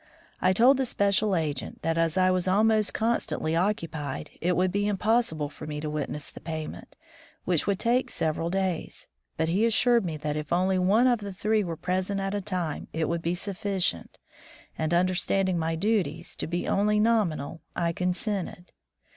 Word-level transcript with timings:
I 0.41 0.51
told 0.51 0.77
the 0.77 0.85
special 0.87 1.35
agent 1.35 1.83
that, 1.83 1.95
as 1.95 2.17
I 2.17 2.31
was 2.31 2.47
almost 2.47 2.91
constantly 2.91 3.55
occupied, 3.55 4.31
it 4.41 4.55
would 4.57 4.71
be 4.71 4.87
impossible 4.87 5.47
for 5.47 5.67
me 5.67 5.79
to 5.79 5.91
witness 5.91 6.31
the 6.31 6.39
payment, 6.39 6.95
which 7.45 7.67
would 7.67 7.77
take 7.77 8.09
several 8.09 8.49
days; 8.49 9.07
but 9.37 9.47
he 9.47 9.63
assured 9.63 10.03
me 10.03 10.17
that 10.17 10.35
if 10.35 10.51
only 10.51 10.79
one 10.79 11.05
of 11.05 11.19
the 11.19 11.31
three 11.31 11.63
were 11.63 11.77
present 11.77 12.19
at 12.19 12.33
a 12.33 12.41
time 12.41 12.87
it 12.91 13.07
would 13.09 13.21
be 13.21 13.35
sufficient, 13.35 14.17
and, 14.75 14.91
understanding 14.91 15.59
my 15.59 15.75
duties 15.75 16.35
to 16.37 16.47
be 16.47 16.67
only 16.67 16.99
nominal, 16.99 17.61
I 17.75 17.93
consented. 17.93 18.71